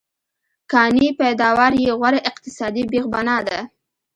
[0.71, 3.59] کانې پیداوار یې غوره اقتصادي بېخبنا ده.